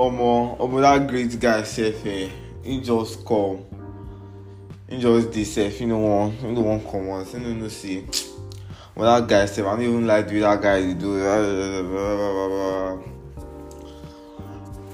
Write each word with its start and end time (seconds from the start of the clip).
omo 0.00 0.56
omo 0.58 0.80
that 0.80 1.06
great 1.06 1.38
guy 1.38 1.62
sef 1.62 2.06
eh 2.06 2.28
he 2.62 2.80
just 2.80 3.24
come. 3.24 3.64
He 4.88 4.98
just 4.98 5.30
dey 5.32 5.44
sef 5.44 5.78
he 5.78 5.84
no 5.86 5.98
wan 5.98 6.30
he 6.32 6.50
no 6.50 6.62
wan 6.62 6.80
comot 6.80 7.26
he 7.28 7.38
no 7.38 7.52
know 7.52 7.68
say 7.68 8.04
well 8.96 9.20
that 9.20 9.28
guy 9.28 9.44
sef 9.46 9.66
i 9.66 9.76
no 9.76 9.82
even 9.82 10.06
like 10.06 10.26
the 10.28 10.34
way 10.34 10.40
that 10.40 10.62
guy 10.62 10.80
dey 10.80 10.94
do 10.94 11.20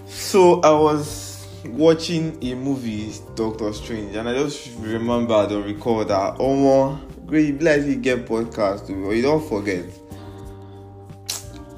so 0.08 0.60
i 0.62 0.70
was 0.70 1.46
watching 1.66 2.36
a 2.42 2.54
movie 2.54 3.12
doctor 3.36 3.72
strange 3.72 4.14
and 4.16 4.28
i 4.28 4.34
just 4.34 4.70
remember 4.80 5.34
or 5.34 5.62
recall 5.62 6.04
that 6.04 6.34
omo 6.38 6.98
great 7.26 7.48
e 7.48 7.52
be 7.52 7.64
like 7.64 7.82
say 7.82 7.90
you 7.90 7.96
get 7.96 8.26
podcast 8.26 8.90
o 8.90 9.06
but 9.06 9.14
you 9.14 9.22
don 9.22 9.40
forget. 9.48 9.84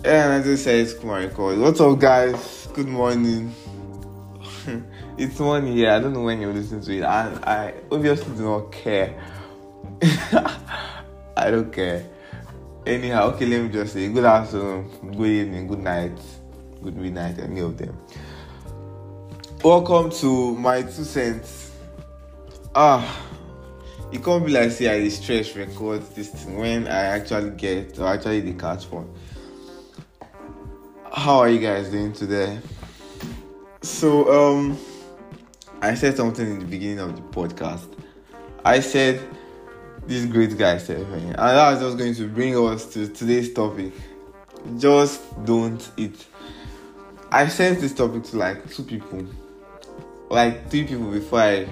And 0.05 0.33
i 0.33 0.43
just 0.43 0.63
say 0.65 0.87
come 1.01 1.11
and 1.11 1.29
record. 1.29 1.59
What's 1.59 1.81
up 1.81 1.99
guys 1.99 2.58
good 2.73 2.89
morning. 2.89 3.55
It's 5.19 5.39
morning 5.41 5.77
yeah 5.77 5.97
i 5.97 5.99
don't 5.99 6.13
know 6.13 6.23
when 6.23 6.41
you're 6.41 6.53
listening 6.53 6.83
to 6.83 6.97
it. 6.99 7.03
I 7.03 7.75
obviously 7.91 8.37
do 8.37 8.45
not 8.45 8.71
care. 8.71 9.19
I 11.37 11.51
don't 11.51 11.73
care. 11.73 12.07
Anyhow 12.87 13.31
okay 13.31 13.47
let 13.47 13.63
me 13.63 13.69
just 13.69 13.95
say 13.95 14.09
good 14.09 14.25
afternoon 14.25 14.89
good 15.17 15.27
evening 15.27 15.67
good 15.67 15.81
night 15.81 16.19
good 16.83 16.97
midnight 16.97 17.39
any 17.39 17.61
of 17.61 17.77
them. 17.79 17.99
Welcome 19.65 20.11
to 20.21 20.55
my 20.55 20.83
two 20.83 21.05
cents. 21.05 21.73
Ah 22.75 23.29
it 24.11 24.25
can't 24.25 24.45
be 24.45 24.53
like 24.53 24.71
say 24.71 24.89
i 24.89 25.09
stress 25.09 25.55
record 25.55 26.03
this 26.15 26.29
thing 26.31 26.57
when 26.57 26.87
i 26.89 27.01
actually 27.17 27.51
get 27.51 27.99
or 27.99 28.07
actually 28.07 28.41
dey 28.41 28.55
catch 28.55 28.91
one 28.91 29.09
how 31.19 31.39
are 31.41 31.49
you 31.49 31.59
guys 31.59 31.89
doing 31.89 32.13
today? 32.13 32.61
So 33.83 34.53
um 34.55 34.79
i 35.83 35.95
said 35.95 36.17
something 36.17 36.49
in 36.49 36.59
the 36.61 36.65
beginning 36.65 37.01
of 37.01 37.17
the 37.17 37.23
podcast. 37.23 37.89
I 38.65 38.79
said 38.79 39.21
this 40.07 40.25
great 40.27 40.57
guy 40.57 40.79
said 40.79 41.01
and 41.01 41.35
that 41.35 41.71
was 41.73 41.81
just 41.81 41.99
going 41.99 42.15
to 42.15 42.29
bring 42.29 42.57
us 42.57 42.87
to 42.95 43.09
today's 43.09 43.53
topic. 43.53 43.93
Just 44.79 45.21
don't 45.45 45.91
it. 45.97 46.25
I 47.33 47.49
sent 47.49 47.81
this 47.81 47.95
topic 47.95 48.23
to 48.25 48.37
like 48.37 48.71
two 48.73 48.85
people. 48.85 49.27
Like 50.31 50.71
three 50.71 50.85
people 50.85 51.11
before 51.11 51.41
i 51.41 51.69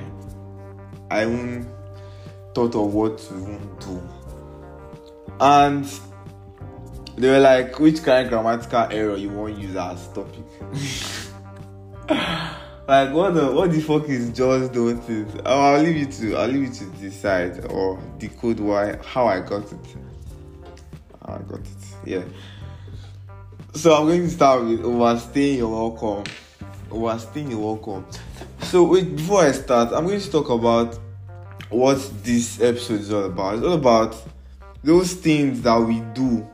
i 1.09 1.23
even 1.23 1.71
thought 2.53 2.75
of 2.75 2.93
what 2.93 3.19
to 3.19 3.61
do. 3.79 4.03
And 5.39 5.89
they 7.17 7.29
were 7.31 7.41
like 7.41 7.79
which 7.81 8.03
kind 8.03 8.27
of 8.27 8.31
grammatical 8.31 8.87
error 8.91 9.17
you 9.17 9.31
want 9.31 9.59
use 9.59 9.77
as 9.77 10.09
topic? 10.09 10.45
Like 12.89 13.13
what 13.13 13.35
the 13.35 13.51
what 13.51 13.73
the 13.73 13.81
fuck 13.81 14.09
is 14.09 14.31
just 14.31 14.73
don't 14.73 15.11
it 15.11 15.43
oh, 15.45 15.61
i'll 15.61 15.83
leave 15.83 15.97
you 15.97 16.07
to 16.07 16.37
i'll 16.37 16.47
leave 16.47 16.69
you 16.69 16.73
to 16.73 16.85
decide 17.01 17.65
or 17.73 18.01
decode 18.19 18.61
why 18.61 18.97
how 19.05 19.27
i 19.27 19.41
got 19.41 19.65
it. 19.73 19.97
I 21.23 21.39
got 21.39 21.59
it 21.59 21.67
yeah. 22.05 22.23
So 23.75 23.93
i'm 23.93 24.07
going 24.07 24.23
to 24.23 24.31
start 24.31 24.65
with 24.65 24.85
overstaying 24.85 25.59
your 25.59 25.71
welcome. 25.71 26.33
Overstaying 26.93 27.51
your 27.51 27.75
welcome. 27.75 28.07
So 28.61 28.85
wait 28.85 29.17
before 29.17 29.43
i 29.43 29.51
start 29.51 29.93
i'm 29.93 30.07
going 30.07 30.21
to 30.21 30.31
talk 30.31 30.49
about 30.49 30.97
what 31.71 31.99
this 32.23 32.61
episode 32.61 33.01
is 33.01 33.13
all 33.13 33.25
about. 33.25 33.57
It's 33.57 33.65
all 33.67 33.73
about 33.73 34.17
those 34.85 35.15
things 35.15 35.61
that 35.63 35.77
we 35.77 36.03
do 36.15 36.49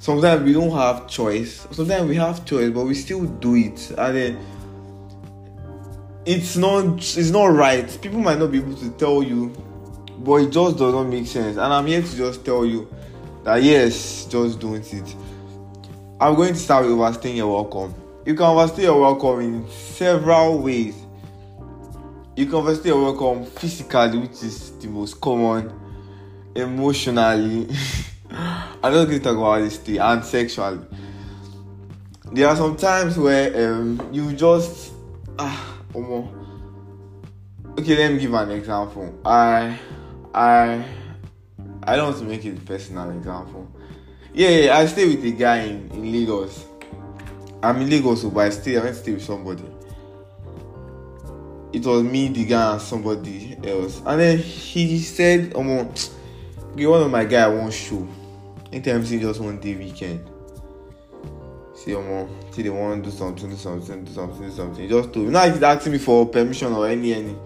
sometimes 0.00 0.42
we 0.42 0.52
don't 0.52 0.72
have 0.72 1.06
choice. 1.06 1.68
Sometimes 1.70 2.08
we 2.08 2.16
have 2.16 2.44
choice 2.44 2.70
but 2.70 2.84
we 2.84 2.94
still 2.94 3.24
do 3.24 3.54
it. 3.54 3.92
And 3.96 4.16
then 4.16 4.38
it's 6.26 6.56
not 6.56 6.96
it's 6.96 7.30
not 7.30 7.46
right. 7.46 7.86
People 8.02 8.18
might 8.18 8.38
not 8.38 8.50
be 8.50 8.58
able 8.58 8.74
to 8.74 8.90
tell 8.92 9.22
you 9.22 9.50
but 10.18 10.36
it 10.36 10.50
just 10.50 10.76
does 10.76 10.92
not 10.92 11.04
make 11.04 11.26
sense. 11.26 11.56
And 11.56 11.72
i'm 11.72 11.86
here 11.86 12.02
to 12.02 12.16
just 12.16 12.44
tell 12.44 12.66
you 12.66 12.92
that 13.44 13.62
yes 13.62 14.24
just 14.24 14.58
don't 14.58 14.92
it. 14.92 15.14
I'm 16.20 16.34
going 16.34 16.52
to 16.52 16.58
start 16.58 16.84
with 16.84 16.92
overstaying 16.92 17.36
your 17.36 17.52
welcome. 17.52 17.94
You 18.26 18.34
can 18.34 18.44
overstay 18.44 18.82
your 18.82 19.00
welcome 19.00 19.40
in 19.40 19.68
several 19.70 20.58
ways. 20.58 20.94
You 22.36 22.46
can 22.46 22.56
overstay 22.56 22.88
your 22.88 23.02
welcome 23.02 23.44
physically 23.44 24.18
which 24.18 24.42
is 24.42 24.72
the 24.78 24.88
most 24.88 25.20
common 25.20 25.72
emotionally 26.54 27.68
Not 28.82 28.92
going 28.92 29.08
to 29.08 29.20
talk 29.20 29.36
about 29.36 29.60
this 29.60 29.76
thing 29.76 29.98
and 29.98 30.24
sexually. 30.24 30.80
There 32.32 32.48
are 32.48 32.56
some 32.56 32.76
times 32.76 33.18
where 33.18 33.74
um, 33.74 34.08
you 34.12 34.32
just 34.32 34.92
ah 35.38 35.76
okay. 37.78 37.96
Let 37.96 38.12
me 38.12 38.18
give 38.18 38.32
an 38.32 38.50
example. 38.52 39.20
I 39.24 39.78
I 40.32 40.84
I 41.82 41.96
don't 41.96 42.06
want 42.06 42.18
to 42.18 42.24
make 42.24 42.44
it 42.44 42.56
a 42.56 42.60
personal 42.60 43.10
example. 43.10 43.68
Yeah, 44.32 44.48
yeah, 44.48 44.78
I 44.78 44.86
stay 44.86 45.08
with 45.08 45.24
a 45.24 45.32
guy 45.32 45.58
in, 45.62 45.90
in 45.90 46.12
Lagos. 46.12 46.64
I'm 47.62 47.82
in 47.82 47.90
Lagos, 47.90 48.24
but 48.24 48.46
I 48.46 48.50
stay. 48.50 48.78
I 48.78 48.84
went 48.84 48.94
to 48.96 49.02
stay 49.02 49.12
with 49.12 49.24
somebody. 49.24 49.64
It 51.72 51.84
was 51.84 52.02
me, 52.02 52.28
the 52.28 52.46
guy, 52.46 52.72
and 52.72 52.80
somebody 52.80 53.58
else. 53.62 54.00
And 54.06 54.20
then 54.20 54.38
he 54.38 55.00
said, 55.00 55.52
"Um, 55.54 55.68
okay, 56.72 56.86
one 56.86 57.02
of 57.02 57.10
my 57.10 57.24
guy 57.24 57.46
won't 57.48 57.74
show." 57.74 58.06
Anytime 58.72 59.04
see 59.04 59.20
just 59.20 59.40
one 59.40 59.58
day 59.58 59.74
weekend 59.74 60.28
see 61.80 61.92
omo 61.92 62.28
see 62.52 62.62
they 62.62 62.70
wan 62.70 63.00
do 63.00 63.10
something 63.10 63.48
do 63.48 63.56
something 63.56 64.04
do 64.04 64.12
something 64.12 64.42
do 64.42 64.50
something. 64.54 64.88
Just 64.88 65.12
told 65.12 65.26
me 65.26 65.32
now 65.32 65.48
he's 65.48 65.62
asking 65.62 65.92
me 65.92 65.98
for 65.98 66.26
permission 66.26 66.72
or 66.72 66.86
any 66.86 67.14
any. 67.14 67.36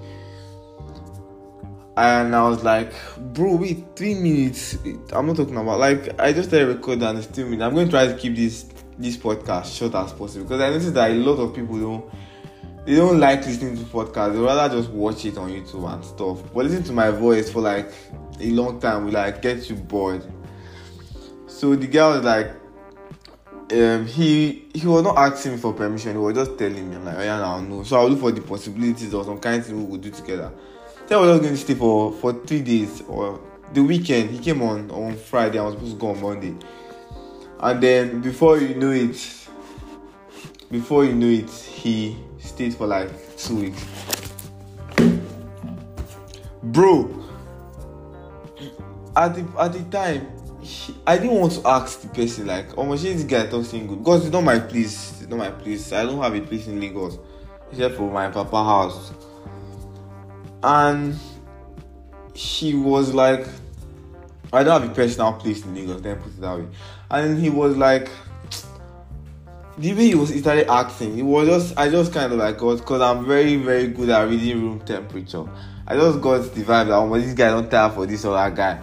And 1.97 2.35
i 2.35 2.49
was 2.49 2.65
like 2.65 2.93
bro 3.33 3.55
wait 3.55 3.85
three 3.95 4.15
minutes. 4.15 4.77
I'm 5.13 5.27
not 5.27 5.37
talking 5.37 5.57
about 5.57 5.79
like 5.79 6.19
i 6.21 6.33
just 6.33 6.49
started 6.49 6.67
recording 6.67 7.05
and 7.05 7.19
it's 7.19 7.29
two 7.29 7.45
minutes. 7.45 7.63
I'm 7.63 7.75
going 7.75 7.87
to 7.87 7.91
try 7.91 8.07
to 8.07 8.17
keep 8.17 8.35
this 8.35 8.67
this 8.99 9.17
podcast 9.17 9.77
short 9.77 9.95
as 9.95 10.13
possible. 10.13 10.45
Because 10.45 10.61
i 10.61 10.71
noticed 10.71 10.95
that 10.95 11.11
a 11.11 11.15
lot 11.15 11.37
of 11.37 11.55
people 11.55 11.79
don't 11.79 12.13
they 12.85 12.97
don't 12.97 13.19
like 13.19 13.47
listening 13.47 13.77
to 13.77 13.85
podcasts 13.85 14.35
they 14.35 14.41
rather 14.41 14.77
just 14.77 14.91
watch 14.91 15.25
it 15.25 15.39
on 15.39 15.51
youtube 15.51 15.93
and 15.95 16.05
stuff. 16.05 16.43
But 16.53 16.65
listening 16.65 16.85
to 16.85 16.93
my 16.93 17.11
voice 17.11 17.51
for 17.51 17.61
like 17.61 17.93
a 18.41 18.51
long 18.51 18.81
time 18.81 19.05
will 19.05 19.13
like 19.13 19.41
get 19.41 19.71
you 19.71 19.77
bored 19.77 20.25
so 21.65 21.75
the 21.75 21.87
girl 21.87 22.11
was 22.11 22.23
like 22.23 22.51
um 23.73 24.05
he 24.05 24.67
he 24.75 24.87
was 24.87 25.03
not 25.03 25.17
asking 25.17 25.53
me 25.53 25.57
for 25.59 25.73
permission. 25.73 26.13
He 26.13 26.19
was 26.19 26.35
just 26.35 26.59
telling 26.59 26.91
me. 26.91 26.97
I'm 26.97 27.07
like 27.07 27.17
oh 27.17 27.23
yeah 27.23 27.83
so 27.85 27.97
i'll 27.97 28.09
look 28.11 28.21
for 28.21 28.33
the 28.33 28.43
possibilities 28.43 29.15
or 29.15 29.25
some 29.25 29.41
kind 29.41 29.61
of 29.61 29.67
thing 29.67 29.79
we 29.79 29.85
would 29.85 30.03
do 30.03 30.11
together. 30.11 30.53
So 31.07 31.23
i 31.23 31.27
was 31.27 31.41
going 31.41 31.55
to 31.55 31.57
stay 31.57 31.75
for 31.75 32.13
for 32.13 32.35
three 32.35 32.61
days 32.61 33.01
or 33.09 33.41
the 33.73 33.83
weekend. 33.83 34.29
He 34.29 34.41
came 34.41 34.61
on 34.61 34.91
on 34.91 35.17
friday. 35.17 35.59
I 35.59 35.63
was 35.63 35.73
supposed 35.73 35.93
to 35.93 35.99
go 35.99 36.09
on 36.09 36.21
monday. 36.21 36.55
And 37.61 37.83
then 37.83 38.21
before 38.21 38.59
you 38.59 38.75
know 38.75 38.91
it 38.91 39.17
before 40.71 41.07
you 41.07 41.15
know 41.15 41.29
it 41.29 41.49
he 41.51 42.19
stayed 42.41 42.75
for 42.75 42.87
like 42.87 43.09
two 43.39 43.57
weeks. 43.57 43.87
Bro 46.63 47.25
at 49.17 49.35
the 49.35 49.47
at 49.59 49.73
the 49.73 49.83
time 49.85 50.44
he, 50.65 50.95
I 51.07 51.19
didn't 51.19 51.39
want 51.39 51.53
to 51.53 51.69
ask 51.69 52.01
the 52.01 52.09
person 52.09 52.47
like, 52.47 52.77
oh 52.79 52.85
my 52.85 52.97
she 52.97 53.13
this 53.13 53.25
guy 53.25 53.47
talks 53.47 53.69
single 53.69 53.97
because 53.97 54.25
it's 54.25 54.33
not 54.33 54.43
my 54.43 54.59
place. 54.59 55.21
It's 55.21 55.29
not 55.29 55.39
my 55.39 55.51
place. 55.51 55.93
I 55.93 56.05
don't 56.05 56.21
have 56.23 56.35
a 56.35 56.41
place 56.41 56.67
in 56.67 56.81
Lagos 56.81 57.19
except 57.71 57.97
for 57.97 58.11
my 58.11 58.31
papa 58.31 58.65
house. 58.65 59.13
And 60.63 61.19
she 62.35 62.75
was 62.75 63.13
like, 63.13 63.47
I 64.53 64.65
don't 64.65 64.81
have 64.81 64.91
a 64.91 64.95
personal 64.95 65.35
place 65.35 65.65
in 65.65 65.75
Lagos. 65.75 66.01
Then 66.01 66.17
put 66.17 66.33
it 66.33 66.41
that 66.41 66.59
way. 66.59 66.67
And 67.11 67.39
he 67.39 67.51
was 67.51 67.77
like, 67.77 68.09
the 69.77 69.93
way 69.93 70.07
he 70.07 70.15
was 70.15 70.31
he 70.31 70.41
started 70.41 70.71
acting, 70.71 71.19
it 71.19 71.23
was 71.23 71.47
just 71.47 71.79
I 71.79 71.91
just 71.91 72.13
kind 72.13 72.33
of 72.33 72.39
like 72.39 72.57
got 72.57 72.79
because 72.79 73.03
I'm 73.03 73.27
very 73.27 73.57
very 73.57 73.89
good 73.89 74.09
at 74.09 74.29
reading 74.29 74.63
room 74.63 74.81
temperature. 74.81 75.45
I 75.87 75.97
just 75.97 76.23
got 76.23 76.39
the 76.55 76.63
vibe 76.63 76.87
that 76.87 76.93
oh, 76.93 77.21
this 77.21 77.35
guy 77.35 77.51
don't 77.51 77.71
tire 77.71 77.91
for 77.91 78.07
this 78.07 78.25
or 78.25 78.33
that 78.35 78.55
guy 78.55 78.83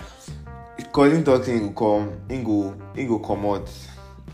cause 0.91 1.13
him 1.13 1.25
say 1.43 1.51
him 1.57 1.73
go 1.73 1.97
come 1.99 2.21
him 2.29 2.43
go 2.43 2.75
him 2.95 3.07
go 3.07 3.19
comot 3.19 3.69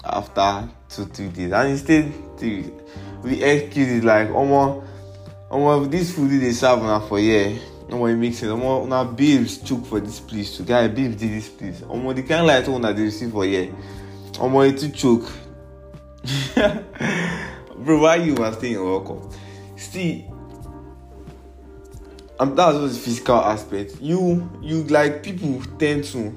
after 0.04 0.70
two 0.90 1.06
three 1.06 1.30
days. 1.30 1.52
And 1.52 1.72
he 1.72 1.78
stay 1.78 2.12
three 2.38 2.72
we 3.24 3.44
excuse 3.44 3.88
it 3.90 4.04
like 4.04 4.30
omo 4.30 4.84
omo 5.52 5.90
this 5.90 6.14
food 6.16 6.30
dey 6.30 6.52
serve 6.52 6.82
una 6.84 7.00
for 7.02 7.20
here. 7.20 7.58
Omo 7.90 8.12
e 8.12 8.16
make 8.16 8.34
sense. 8.34 8.52
Omo 8.52 8.84
una 8.86 9.06
babes 9.06 9.58
chook 9.60 9.86
for 9.86 10.00
this 10.00 10.20
place 10.20 10.58
too. 10.58 10.64
Guy 10.64 10.88
babes 10.88 11.16
dey 11.16 11.28
this 11.30 11.50
place. 11.50 11.82
Omo 11.82 12.16
the 12.16 12.24
kind 12.24 12.46
light 12.46 12.68
wey 12.68 12.76
una 12.76 12.94
dey 12.94 13.04
receive 13.04 13.32
for 13.32 13.46
here. 13.46 13.74
Omo 14.34 14.64
e 14.68 14.78
too 14.78 14.90
choke. 14.90 15.32
Bro 17.78 18.02
why 18.02 18.16
you 18.18 18.34
wan 18.36 18.54
stay 18.54 18.74
in 18.74 18.84
welcome 18.84 19.30
see 19.78 20.26
um, 22.40 22.56
that's 22.56 22.78
just 22.78 22.94
the 22.96 23.00
physical 23.00 23.36
aspect. 23.38 24.00
You 24.02 24.48
you 24.62 24.84
like 24.86 25.24
people 25.24 25.62
tend 25.80 26.04
to 26.06 26.34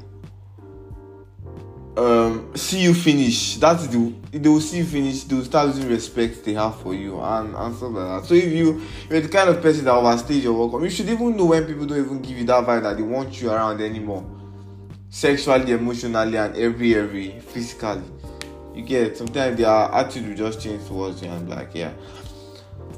um, 1.96 2.54
see 2.54 2.82
you 2.82 2.94
finish. 2.94 3.56
That's 3.56 3.86
the 3.88 4.14
they 4.32 4.48
will 4.48 4.60
see 4.60 4.78
you 4.78 4.84
finish. 4.84 5.24
They 5.24 5.34
will 5.34 5.44
start 5.44 5.66
losing 5.66 5.88
respect 5.88 6.44
they 6.44 6.54
have 6.54 6.80
for 6.80 6.94
you 6.94 7.20
and, 7.20 7.54
and 7.54 7.76
stuff 7.76 7.92
like 7.92 8.22
that. 8.22 8.28
So 8.28 8.34
if 8.34 8.52
you 8.52 8.82
you're 9.08 9.20
the 9.20 9.28
kind 9.28 9.50
of 9.50 9.60
person 9.60 9.84
that 9.86 9.92
overstays 9.92 10.42
your 10.42 10.52
welcome, 10.52 10.84
you 10.84 10.90
should 10.90 11.08
even 11.08 11.36
know 11.36 11.46
when 11.46 11.66
people 11.66 11.86
don't 11.86 11.98
even 11.98 12.22
give 12.22 12.38
you 12.38 12.44
that 12.44 12.64
vibe 12.64 12.82
that 12.82 12.96
they 12.96 13.02
want 13.02 13.40
you 13.40 13.50
around 13.50 13.80
anymore, 13.80 14.24
sexually, 15.08 15.72
emotionally, 15.72 16.36
and 16.36 16.56
every 16.56 16.94
every 16.94 17.40
physically. 17.40 18.02
You 18.74 18.82
get 18.82 19.16
sometimes 19.16 19.56
their 19.58 19.68
attitude 19.68 20.28
will 20.28 20.50
just 20.50 20.60
change 20.60 20.86
towards 20.86 21.22
you 21.22 21.28
and 21.28 21.48
like 21.48 21.74
yeah. 21.74 21.92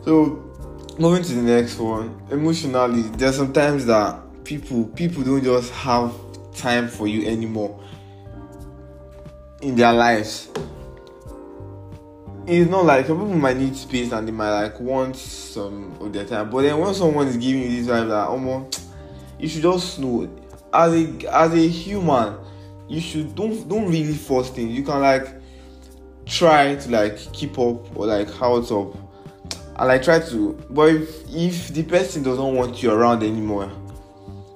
So 0.04 0.50
moving 0.98 1.22
to 1.22 1.34
the 1.34 1.42
next 1.42 1.78
one, 1.78 2.20
emotionally, 2.30 3.02
there's 3.16 3.36
sometimes 3.36 3.86
that 3.86 4.20
people 4.44 4.84
people 4.84 5.22
don't 5.22 5.42
just 5.42 5.72
have 5.72 6.12
time 6.54 6.88
for 6.88 7.08
you 7.08 7.26
anymore 7.26 7.82
in 9.62 9.76
their 9.76 9.92
lives. 9.92 10.48
It's 12.46 12.68
not 12.68 12.84
like 12.84 13.06
some 13.06 13.18
people 13.20 13.34
might 13.34 13.56
need 13.56 13.76
space 13.76 14.12
and 14.12 14.26
they 14.26 14.32
might 14.32 14.50
like 14.50 14.80
want 14.80 15.16
some 15.16 15.96
of 16.00 16.12
their 16.12 16.24
time, 16.26 16.50
but 16.50 16.62
then 16.62 16.78
when 16.78 16.92
someone 16.92 17.28
is 17.28 17.36
giving 17.36 17.62
you 17.62 17.70
this 17.70 17.86
vibe 17.86 18.08
that 18.08 18.26
almost 18.26 18.82
you 19.38 19.48
should 19.48 19.62
just 19.62 20.00
know 20.00 20.28
as 20.74 20.92
a 20.92 21.32
as 21.32 21.52
a 21.52 21.68
human, 21.68 22.36
you 22.88 23.00
should 23.00 23.34
don't 23.36 23.68
don't 23.68 23.86
really 23.86 24.14
force 24.14 24.50
things. 24.50 24.76
You 24.76 24.82
can 24.82 25.00
like 25.00 25.28
try 26.26 26.74
to 26.74 26.90
like 26.90 27.32
keep 27.32 27.58
up 27.58 27.96
or 27.96 28.06
like 28.06 28.32
how 28.34 28.56
it's 28.56 28.72
up 28.72 28.94
and 29.76 29.88
like 29.88 30.02
try 30.02 30.18
to 30.20 30.52
but 30.70 30.88
if, 30.88 31.34
if 31.34 31.68
the 31.68 31.82
person 31.82 32.22
doesn't 32.22 32.54
want 32.54 32.82
you 32.82 32.90
around 32.90 33.22
anymore 33.22 33.70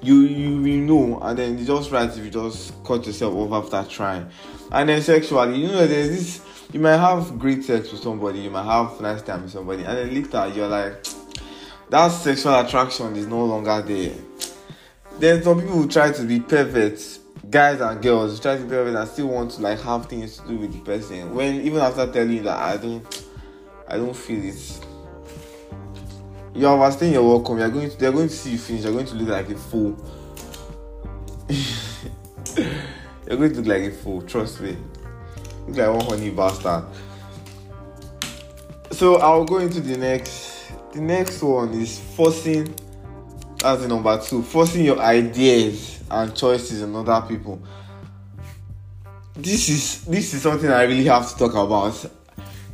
you 0.07 0.21
you 0.21 0.57
will 0.63 0.87
know 0.87 1.21
and 1.21 1.39
then 1.39 1.59
it's 1.59 1.67
just 1.67 1.91
right 1.91 2.09
if 2.09 2.25
you 2.25 2.31
just 2.31 2.73
cut 2.85 3.07
yourself 3.07 3.35
off 3.35 3.65
after 3.73 3.91
trying. 3.91 4.31
And 4.71 4.89
then 4.89 5.03
sexually 5.03 5.61
you 5.61 5.69
know 5.69 5.87
there's 5.87 6.09
this 6.09 6.67
you 6.73 6.81
might 6.81 6.97
have 6.97 7.39
great 7.39 7.65
sex 7.65 7.93
with 7.93 8.03
somebody 8.03 8.41
you 8.41 8.51
might 8.51 8.65
have 8.65 9.01
nice 9.01 9.23
time 9.23 9.43
with 9.43 9.53
somebody 9.53 9.85
and 9.85 9.99
then 9.99 10.15
later 10.15 10.49
you're 10.55 10.69
like 10.69 11.05
that 11.91 12.09
sexual 12.09 12.59
attraction 12.59 13.17
is 13.17 13.27
no 13.27 13.45
longer 13.45 13.83
there. 13.83 14.15
Then 15.19 15.43
some 15.43 15.61
people 15.61 15.79
will 15.79 15.89
try 15.89 16.13
to 16.13 16.23
be 16.25 16.41
perfect 16.41 17.21
guys 17.51 17.81
and 17.81 18.03
girls 18.03 18.41
try 18.41 18.57
to 18.57 18.63
be 18.63 18.69
perfect 18.69 18.97
and 18.97 19.09
still 19.09 19.29
want 19.29 19.51
to 19.53 19.63
like 19.63 19.81
have 19.81 20.07
things 20.07 20.39
to 20.39 20.49
do 20.49 20.57
with 20.59 20.73
the 20.73 20.81
person 20.81 21.33
when 21.35 21.61
even 21.61 21.79
after 21.79 22.11
telling 22.11 22.33
you 22.33 22.43
that 22.43 22.59
i 22.59 22.77
don't 22.77 23.25
i 23.87 23.97
don't 23.97 24.17
feel 24.17 24.45
it 24.45 24.87
you're 26.57 26.71
overstaying 26.71 27.13
your 27.13 27.23
welcome. 27.23 27.59
You're 27.59 27.69
going 27.69 27.91
to 27.91 27.97
they're 27.99 28.13
going 28.13 28.29
to 28.29 28.35
see 28.35 28.53
you 28.53 28.59
finish. 28.59 28.85
You're 28.85 28.93
going 28.93 29.07
to 29.07 29.15
look 29.15 29.29
like 29.29 29.51
a 29.51 29.57
fool. 29.57 29.97
you're 33.27 33.37
going 33.37 33.53
to 33.53 33.61
look 33.61 33.67
like 33.67 33.83
a 33.83 33.91
fool. 33.91 34.23
Trust 34.23 34.61
me. 34.61 34.77
Look 35.69 35.77
like 35.77 35.89
one 35.89 36.19
honey 36.19 36.31
bastard. 36.31 36.85
So 38.93 39.17
I'll 39.17 39.45
go 39.45 39.59
into 39.59 39.81
the 39.81 39.99
next. 39.99 40.73
The 40.93 41.01
next 41.03 41.43
one 41.43 41.75
is 41.75 42.01
forcing. 42.01 42.75
That's 43.59 43.83
the 43.83 43.89
number 43.89 44.19
two. 44.23 44.43
Forcing 44.43 44.85
your 44.87 44.99
ideas 44.99 46.03
and 46.11 46.35
choices 46.35 46.83
on 46.83 46.95
other 46.97 47.27
people. 47.27 47.61
This 49.35 49.69
is 49.69 50.05
this 50.07 50.33
is 50.33 50.41
something 50.41 50.71
I 50.71 50.85
really 50.85 51.05
have 51.05 51.29
to 51.31 51.37
talk 51.37 51.53
about. 51.53 52.07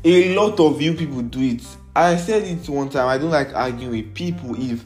A 0.05 0.35
lot 0.37 0.61
of 0.61 0.81
you 0.81 0.95
people 0.95 1.23
do 1.23 1.41
it 1.41 1.63
I 1.95 2.17
said 2.17 2.45
it 2.45 2.69
one 2.69 2.89
time. 2.89 3.09
I 3.09 3.19
don't 3.19 3.31
like 3.31 3.55
arguing 3.55 3.91
with 3.91 4.15
people 4.15 4.55
if 4.59 4.85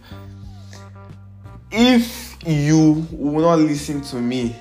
if 1.71 2.37
you 2.47 3.07
will 3.13 3.43
not 3.43 3.59
listen 3.59 4.01
to 4.01 4.17
me 4.17 4.57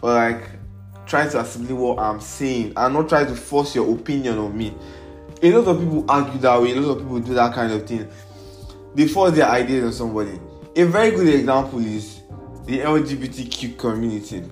or 0.00 0.10
like 0.10 0.42
try 1.06 1.28
to 1.28 1.40
assimilate 1.40 1.76
what 1.76 1.98
I'm 1.98 2.20
saying 2.20 2.72
and 2.76 2.94
not 2.94 3.08
try 3.08 3.24
to 3.24 3.34
force 3.34 3.74
your 3.74 3.92
opinion 3.94 4.38
on 4.38 4.56
me. 4.56 4.74
A 5.42 5.52
lot 5.52 5.68
of 5.68 5.80
people 5.80 6.04
argue 6.08 6.40
that 6.40 6.62
way, 6.62 6.72
a 6.72 6.80
lot 6.80 6.92
of 6.92 6.98
people 6.98 7.20
do 7.20 7.34
that 7.34 7.54
kind 7.54 7.72
of 7.72 7.86
thing. 7.86 8.08
They 8.94 9.08
force 9.08 9.32
their 9.32 9.48
ideas 9.48 9.84
on 9.84 9.92
somebody. 9.92 10.38
A 10.76 10.84
very 10.84 11.10
good 11.10 11.28
example 11.28 11.80
is 11.80 12.20
the 12.66 12.78
LGBTQ 12.78 13.76
community. 13.76 14.42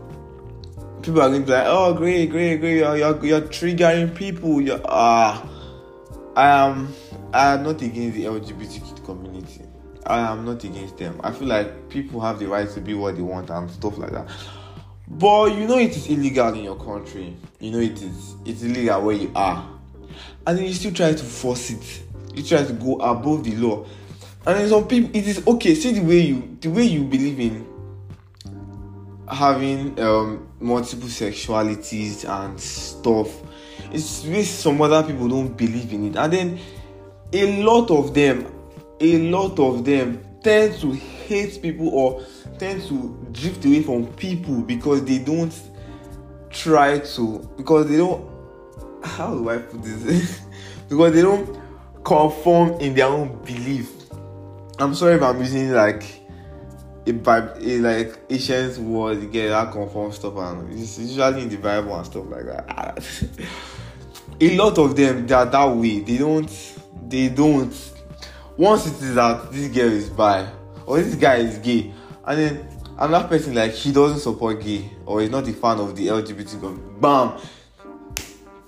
People 1.03 1.23
are 1.23 1.29
going 1.29 1.43
to 1.43 1.47
be 1.47 1.53
like, 1.53 1.67
oh 1.67 1.95
great, 1.95 2.29
great, 2.29 2.59
great, 2.59 2.79
you're, 2.79 2.97
you're, 2.97 3.25
you're 3.25 3.41
triggering 3.43 4.15
people. 4.15 4.61
You're 4.61 4.81
ah 4.85 5.47
I 6.37 6.49
am 6.69 6.93
Am 7.33 7.63
not 7.63 7.81
against 7.83 8.17
the 8.17 8.25
LGBT 8.25 9.05
community. 9.05 9.63
I 10.07 10.33
am 10.33 10.45
not 10.45 10.65
against 10.65 10.99
them. 10.99 11.21
I 11.23 11.31
feel 11.31 11.49
like 11.49 11.89
people 11.89 12.21
have 12.21 12.39
the 12.39 12.47
right 12.47 12.69
to 12.71 12.81
be 12.81 12.95
what 12.95 13.17
they 13.17 13.23
want 13.23 13.51
and 13.51 13.71
stuff 13.71 13.99
like 13.99 14.11
that. 14.13 14.29
But 15.07 15.57
you 15.57 15.67
know 15.67 15.79
it 15.79 15.97
is 15.97 16.09
illegal 16.09 16.55
in 16.55 16.65
your 16.65 16.77
country. 16.77 17.37
You 17.59 17.73
know 17.73 17.79
it 17.79 18.01
is 18.01 18.37
it's 18.45 18.63
illegal 18.63 19.03
where 19.03 19.17
you 19.17 19.31
are. 19.35 19.69
And 20.47 20.59
then 20.59 20.65
you 20.65 20.73
still 20.73 20.93
try 20.93 21.13
to 21.13 21.25
force 21.25 21.71
it. 21.71 22.03
You 22.35 22.43
try 22.43 22.65
to 22.65 22.73
go 22.73 22.97
above 22.97 23.45
the 23.45 23.57
law. 23.57 23.85
And 24.47 24.59
then 24.59 24.69
some 24.69 24.87
people 24.87 25.11
it 25.15 25.27
is 25.27 25.47
okay, 25.47 25.75
see 25.75 25.93
the 25.93 26.03
way 26.03 26.21
you 26.21 26.57
the 26.61 26.69
way 26.69 26.85
you 26.85 27.05
believe 27.05 27.39
in 27.41 27.67
having 29.29 29.99
um 30.01 30.49
multiple 30.61 31.09
sexualities 31.09 32.29
and 32.29 32.59
stuff. 32.59 33.29
It's 33.93 34.25
way 34.25 34.45
some 34.45 34.81
other 34.81 35.03
people 35.03 35.29
don't 35.29 35.57
believe 35.57 35.93
in 35.93 36.09
it. 36.09 36.17
And 36.17 36.33
then 36.33 36.61
a 37.33 37.63
lot 37.63 37.91
of 37.91 38.15
them 38.15 38.47
a 39.01 39.31
lot 39.31 39.59
of 39.59 39.85
them 39.85 40.25
tend 40.43 40.75
to 40.81 40.93
hate 40.93 41.61
people 41.63 41.89
or 41.89 42.25
tend 42.59 42.83
to 42.83 43.27
drift 43.33 43.65
away 43.65 43.83
from 43.83 44.07
people 44.15 44.61
because 44.63 45.05
they 45.05 45.19
don't 45.19 45.55
try 46.51 46.99
to 46.99 47.51
because 47.57 47.89
they 47.89 47.97
don't 47.97 48.29
how 49.03 49.33
do 49.35 49.49
I 49.49 49.59
put 49.59 49.83
this 49.83 50.41
because 50.89 51.13
they 51.15 51.23
don't 51.23 51.59
conform 52.05 52.81
in 52.81 52.95
their 52.95 53.07
own 53.07 53.43
belief. 53.45 53.91
I'm 54.79 54.95
sorry 54.95 55.15
if 55.15 55.23
I'm 55.23 55.39
using 55.41 55.73
like 55.73 56.21
a, 57.07 57.11
a 57.13 57.79
like 57.79 58.19
ancient 58.29 58.79
word, 58.79 59.23
you 59.23 59.29
get 59.29 59.49
that 59.49 59.73
conform 59.73 60.13
stuff 60.13 60.37
and 60.37 60.73
it's 60.73 60.99
usually 60.99 61.43
in 61.43 61.49
the 61.49 61.57
Bible 61.57 61.97
and 61.97 62.07
stuff 62.07 62.27
like 62.29 62.45
that. 62.45 63.27
a 64.41 64.57
lot 64.57 64.79
of 64.79 64.97
them 64.97 65.27
they 65.27 65.35
are 65.35 65.47
that 65.47 65.65
way. 65.77 66.01
They 66.01 66.19
don't 66.19 66.80
they 67.09 67.29
don't. 67.29 67.75
Once 68.57 68.87
it 68.87 69.03
is 69.03 69.15
that 69.15 69.51
this 69.53 69.69
girl 69.69 69.89
is 69.89 70.11
bi 70.11 70.47
or 70.87 71.01
this 71.01 71.15
guy 71.15 71.37
is 71.37 71.59
gay, 71.59 71.93
and 72.27 72.39
then 72.39 72.69
another 72.99 73.27
person 73.29 73.55
like 73.55 73.73
he 73.73 73.93
doesn't 73.93 74.21
support 74.21 74.61
gay 74.61 74.91
or 75.07 75.21
he's 75.21 75.31
not 75.31 75.49
a 75.49 75.53
fan 75.53 75.79
of 75.79 75.97
the 75.97 76.09
LGBT 76.09 76.61
group, 76.61 77.01
bam, 77.01 77.41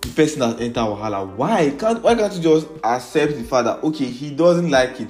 the 0.00 0.08
person 0.08 0.42
has 0.42 0.60
entered 0.60 0.80
Wahala. 0.80 1.26
Why 1.36 1.70
can't 1.78 2.02
why 2.02 2.14
can't 2.14 2.32
you 2.34 2.42
just 2.42 2.68
accept 2.82 3.36
the 3.36 3.44
fact 3.44 3.64
that 3.66 3.82
okay 3.84 4.06
he 4.06 4.30
doesn't 4.30 4.70
like 4.70 5.00
it? 5.00 5.08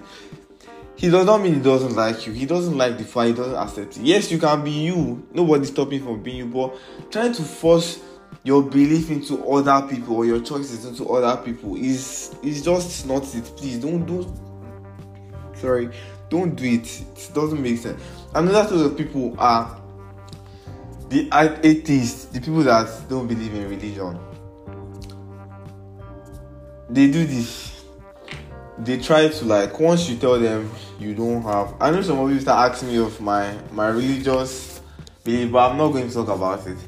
He 0.96 1.10
does 1.10 1.26
not 1.26 1.42
mean 1.42 1.54
he 1.54 1.60
doesn't 1.60 1.96
like 1.96 2.26
you. 2.26 2.32
He 2.32 2.46
doesn't 2.46 2.76
like 2.76 2.96
the 2.96 3.04
fact 3.04 3.28
he 3.28 3.32
doesn't 3.34 3.56
accept 3.56 3.96
it. 3.96 4.02
Yes, 4.02 4.30
you 4.30 4.38
can 4.38 4.62
be 4.62 4.70
you. 4.70 5.26
Nobody's 5.32 5.70
stopping 5.70 5.98
you 5.98 6.04
from 6.04 6.22
being 6.22 6.36
you, 6.36 6.46
but 6.46 6.76
trying 7.10 7.32
to 7.32 7.42
force 7.42 7.98
your 8.44 8.62
belief 8.62 9.10
into 9.10 9.44
other 9.46 9.86
people 9.86 10.16
or 10.16 10.24
your 10.24 10.40
choices 10.40 10.84
into 10.84 11.08
other 11.08 11.40
people 11.42 11.76
is 11.76 12.34
is 12.42 12.62
just 12.62 13.06
not 13.06 13.22
it. 13.34 13.44
Please 13.56 13.78
don't 13.78 14.04
don't 14.04 14.28
sorry, 15.56 15.90
don't 16.28 16.56
do 16.56 16.64
it. 16.64 17.00
It 17.00 17.30
doesn't 17.34 17.62
make 17.62 17.78
sense. 17.78 18.02
Another 18.34 18.68
sort 18.68 18.86
of 18.86 18.96
people 18.96 19.36
are 19.38 19.80
the 21.08 21.28
atheists, 21.62 22.26
the 22.26 22.40
people 22.40 22.62
that 22.64 22.88
don't 23.08 23.28
believe 23.28 23.54
in 23.54 23.68
religion. 23.68 24.18
They 26.90 27.10
do 27.10 27.26
this. 27.26 27.84
They 28.78 28.98
try 28.98 29.28
to 29.28 29.44
like 29.44 29.78
once 29.78 30.08
you 30.08 30.16
tell 30.16 30.40
them 30.40 30.68
you 30.98 31.14
don't 31.14 31.42
have. 31.42 31.74
I 31.80 31.90
know 31.92 32.02
some 32.02 32.18
of 32.18 32.30
you 32.30 32.40
start 32.40 32.72
asking 32.72 32.88
me 32.88 32.98
of 32.98 33.20
my 33.20 33.56
my 33.70 33.88
religious 33.88 34.80
belief, 35.22 35.52
but 35.52 35.70
I'm 35.70 35.76
not 35.76 35.92
going 35.92 36.08
to 36.08 36.14
talk 36.14 36.28
about 36.28 36.66
it 36.66 36.78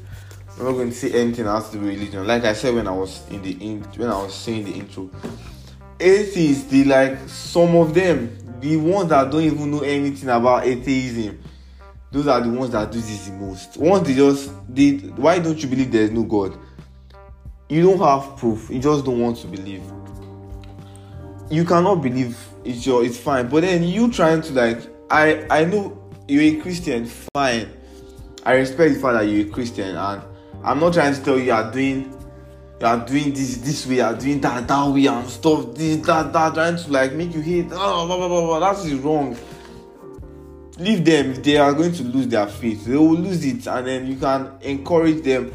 I'm 0.57 0.65
not 0.65 0.71
going 0.71 0.89
to 0.89 0.95
say 0.95 1.11
anything 1.11 1.47
else 1.47 1.69
to 1.71 1.79
religion. 1.79 2.25
Like 2.25 2.45
I 2.45 2.53
said 2.53 2.73
when 2.73 2.87
I 2.87 2.91
was 2.91 3.27
in 3.29 3.41
the 3.41 3.51
in 3.51 3.83
when 3.97 4.09
I 4.09 4.21
was 4.23 4.33
saying 4.33 4.65
the 4.65 4.71
intro, 4.71 5.09
atheists, 5.99 6.71
they 6.71 6.85
like 6.85 7.17
some 7.27 7.75
of 7.75 7.93
them, 7.93 8.37
the 8.61 8.77
ones 8.77 9.09
that 9.09 9.29
don't 9.29 9.41
even 9.41 9.71
know 9.71 9.81
anything 9.81 10.29
about 10.29 10.65
atheism, 10.65 11.43
those 12.11 12.27
are 12.27 12.39
the 12.39 12.49
ones 12.49 12.71
that 12.71 12.89
do 12.89 13.01
this 13.01 13.27
the 13.27 13.33
most. 13.33 13.75
Once 13.75 14.07
they 14.07 14.15
just 14.15 14.49
they 14.73 14.91
why 15.17 15.39
don't 15.39 15.61
you 15.61 15.67
believe 15.67 15.91
there 15.91 16.03
is 16.03 16.11
no 16.11 16.23
God? 16.23 16.57
You 17.67 17.81
don't 17.81 17.99
have 17.99 18.37
proof. 18.37 18.69
You 18.69 18.79
just 18.79 19.03
don't 19.03 19.19
want 19.19 19.37
to 19.39 19.47
believe. 19.47 19.83
You 21.49 21.65
cannot 21.65 21.95
believe 21.95 22.37
it's 22.63 22.85
your 22.85 23.03
it's 23.03 23.17
fine. 23.17 23.49
But 23.49 23.63
then 23.63 23.83
you 23.83 24.09
trying 24.09 24.41
to 24.43 24.53
like 24.53 24.79
I 25.11 25.45
I 25.49 25.65
know 25.65 26.01
you're 26.29 26.57
a 26.57 26.61
Christian, 26.61 27.05
fine. 27.35 27.69
I 28.45 28.53
respect 28.53 28.93
the 28.93 28.99
fact 29.01 29.15
that 29.15 29.23
you're 29.23 29.47
a 29.47 29.49
Christian 29.49 29.97
and 29.97 30.23
I'm 30.65 30.79
not 30.79 30.93
trying 30.93 31.13
to 31.13 31.23
tell 31.23 31.37
you 31.37 31.51
are 31.51 31.71
doing 31.71 32.11
you 32.79 32.87
are 32.87 33.05
doing 33.05 33.31
this 33.33 33.57
this 33.57 33.85
way, 33.85 33.97
you 33.97 34.03
are 34.03 34.15
doing 34.15 34.41
that 34.41 34.67
that 34.67 34.87
way 34.87 35.05
and 35.05 35.29
stuff, 35.29 35.75
this, 35.75 35.97
that, 36.07 36.33
that, 36.33 36.53
trying 36.55 36.75
to 36.75 36.91
like 36.91 37.13
make 37.13 37.33
you 37.35 37.41
hate. 37.41 37.67
Oh, 37.71 38.07
blah, 38.07 38.17
blah, 38.17 38.27
blah, 38.27 38.41
blah. 38.41 38.73
That 38.73 38.83
is 38.83 38.95
wrong. 38.95 39.37
Leave 40.79 41.05
them 41.05 41.31
if 41.31 41.43
they 41.43 41.57
are 41.57 41.71
going 41.71 41.93
to 41.93 42.03
lose 42.03 42.27
their 42.27 42.47
faith, 42.47 42.83
they 42.83 42.97
will 42.97 43.15
lose 43.15 43.45
it, 43.45 43.67
and 43.67 43.87
then 43.87 44.07
you 44.07 44.15
can 44.17 44.51
encourage 44.61 45.23
them 45.23 45.53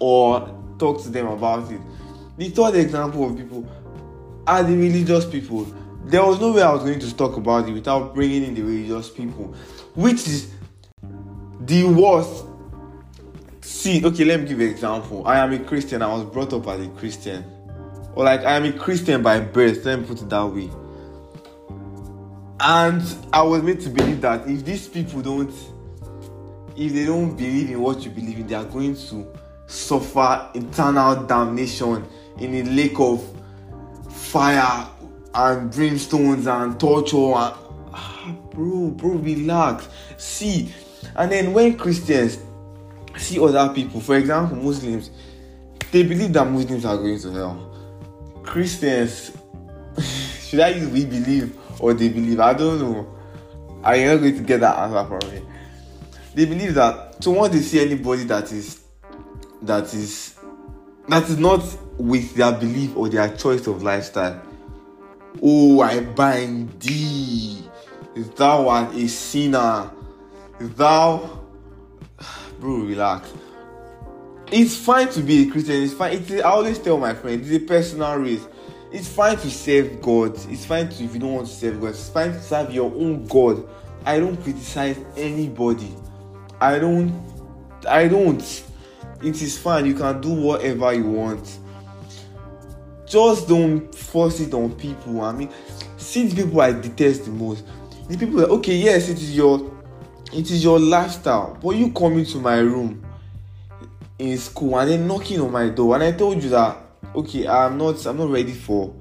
or 0.00 0.40
talk 0.76 1.00
to 1.04 1.08
them 1.08 1.28
about 1.28 1.70
it. 1.70 1.80
The 2.36 2.48
third 2.50 2.74
example 2.74 3.30
of 3.30 3.36
people 3.36 3.66
are 4.46 4.64
the 4.64 4.76
religious 4.76 5.24
people. 5.24 5.72
There 6.04 6.24
was 6.24 6.40
no 6.40 6.52
way 6.52 6.62
I 6.62 6.72
was 6.72 6.82
going 6.82 6.98
to 6.98 7.16
talk 7.16 7.36
about 7.36 7.68
it 7.68 7.72
without 7.72 8.12
bringing 8.12 8.42
in 8.42 8.54
the 8.54 8.62
religious 8.62 9.08
people, 9.08 9.54
which 9.94 10.26
is 10.26 10.50
the 11.60 11.84
worst. 11.84 12.46
See, 13.72 14.04
okay, 14.04 14.24
let 14.24 14.40
me 14.40 14.46
give 14.46 14.60
an 14.60 14.68
example. 14.68 15.26
I 15.26 15.38
am 15.38 15.52
a 15.54 15.58
Christian. 15.58 16.02
I 16.02 16.14
was 16.14 16.24
brought 16.24 16.52
up 16.52 16.68
as 16.68 16.86
a 16.86 16.88
Christian, 16.90 17.42
or 18.14 18.22
like 18.22 18.44
I 18.44 18.56
am 18.56 18.64
a 18.64 18.72
Christian 18.72 19.22
by 19.22 19.40
birth. 19.40 19.84
Let 19.86 20.00
me 20.00 20.06
put 20.06 20.20
it 20.20 20.28
that 20.28 20.46
way. 20.46 20.70
And 22.60 23.02
I 23.32 23.42
was 23.42 23.62
made 23.62 23.80
to 23.80 23.88
believe 23.88 24.20
that 24.20 24.46
if 24.48 24.64
these 24.64 24.86
people 24.86 25.22
don't, 25.22 25.50
if 26.76 26.92
they 26.92 27.06
don't 27.06 27.34
believe 27.34 27.70
in 27.70 27.80
what 27.80 28.04
you 28.04 28.10
believe 28.10 28.38
in, 28.38 28.46
they 28.46 28.54
are 28.54 28.66
going 28.66 28.94
to 28.94 29.26
suffer 29.66 30.50
eternal 30.54 31.24
damnation 31.24 32.06
in 32.38 32.54
a 32.54 32.62
lake 32.70 33.00
of 33.00 33.24
fire 34.10 34.86
and 35.34 35.72
brimstones 35.72 36.46
and 36.46 36.78
torture 36.78 37.16
and 37.16 37.54
ah, 37.94 38.36
bro 38.50 38.90
bro 38.90 39.12
relax 39.12 39.88
see 40.18 40.72
and 41.16 41.32
then 41.32 41.52
when 41.54 41.76
christians 41.76 42.38
see 43.16 43.38
other 43.38 43.72
people 43.74 44.00
for 44.00 44.16
example 44.16 44.56
muslims 44.56 45.10
they 45.90 46.02
believe 46.02 46.32
that 46.32 46.48
muslims 46.48 46.84
are 46.84 46.96
going 46.96 47.18
to 47.18 47.30
hell 47.32 48.42
christians 48.42 49.32
should 50.40 50.60
i 50.60 50.68
use 50.68 50.88
we 50.88 51.04
believe 51.04 51.56
or 51.80 51.94
they 51.94 52.08
believe 52.08 52.40
i 52.40 52.52
don't 52.52 52.80
know 52.80 53.06
i 53.82 53.96
am 53.96 54.16
not 54.16 54.22
going 54.22 54.36
to 54.36 54.42
get 54.42 54.60
that 54.60 54.78
answer 54.78 55.04
from 55.18 55.30
me 55.30 55.42
they 56.34 56.44
believe 56.44 56.74
that 56.74 57.22
so 57.22 57.30
once 57.30 57.54
they 57.54 57.60
see 57.60 57.80
anybody 57.80 58.24
that 58.24 58.50
is 58.52 58.82
that 59.62 59.92
is 59.94 60.34
that 61.08 61.24
is 61.24 61.38
not 61.38 61.62
with 61.98 62.34
their 62.34 62.52
belief 62.52 62.96
or 62.96 63.08
their 63.08 63.34
choice 63.36 63.66
of 63.66 63.82
lifestyle. 63.82 64.40
Oh, 65.42 65.80
I 65.80 66.00
bind 66.00 66.80
thee. 66.80 67.64
Thou 68.36 68.68
art 68.68 68.94
a 68.94 69.08
sinner. 69.08 69.90
Thou, 70.60 71.41
bro, 72.62 72.76
relax. 72.76 73.32
It's 74.52 74.76
fine 74.76 75.08
to 75.10 75.20
be 75.20 75.48
a 75.48 75.50
Christian. 75.50 75.82
It's 75.82 75.92
fine. 75.92 76.12
It's, 76.14 76.30
I 76.30 76.40
always 76.42 76.78
tell 76.78 76.96
my 76.96 77.12
friends, 77.12 77.50
it's 77.50 77.62
a 77.62 77.66
personal 77.66 78.16
race. 78.16 78.46
It's 78.92 79.08
fine 79.08 79.36
to 79.38 79.50
serve 79.50 80.00
God. 80.00 80.38
It's 80.48 80.64
fine 80.64 80.88
to 80.88 81.04
if 81.04 81.12
you 81.12 81.20
don't 81.20 81.34
want 81.34 81.48
to 81.48 81.52
serve 81.52 81.80
God. 81.80 81.88
It's 81.88 82.08
fine 82.08 82.32
to 82.32 82.40
serve 82.40 82.72
your 82.72 82.92
own 82.92 83.26
God. 83.26 83.68
I 84.04 84.20
don't 84.20 84.36
criticize 84.42 84.98
anybody. 85.16 85.92
I 86.60 86.78
don't. 86.78 87.20
I 87.88 88.06
don't 88.06 88.42
it 89.22 89.40
is 89.40 89.56
fine 89.58 89.86
you 89.86 89.94
can 89.94 90.20
do 90.20 90.30
whatever 90.30 90.92
you 90.92 91.04
want 91.04 91.58
just 93.06 93.48
don't 93.48 93.94
force 93.94 94.40
it 94.40 94.52
on 94.52 94.74
people 94.74 95.20
i 95.20 95.32
mean 95.32 95.50
see 95.96 96.26
the 96.26 96.42
people 96.42 96.60
i 96.60 96.72
detest 96.72 97.24
the 97.24 97.30
most 97.30 97.64
the 98.08 98.18
people 98.18 98.36
that 98.36 98.48
okay 98.48 98.74
yes 98.74 99.08
it 99.08 99.18
is 99.18 99.36
your 99.36 99.71
it 100.32 100.50
is 100.50 100.62
your 100.62 100.78
lifestyle 100.78 101.58
but 101.62 101.70
you 101.70 101.92
coming 101.92 102.24
to 102.24 102.38
my 102.38 102.58
room 102.58 103.04
in 104.18 104.36
school 104.38 104.78
and 104.78 104.90
then 104.90 105.06
knocking 105.06 105.40
on 105.40 105.50
my 105.50 105.68
door 105.68 105.94
and 105.94 106.04
i 106.04 106.12
told 106.12 106.42
you 106.42 106.48
that 106.48 106.76
okay 107.14 107.46
i'm 107.46 107.76
not 107.76 108.04
i'm 108.06 108.16
not 108.16 108.30
ready 108.30 108.52
for 108.52 108.94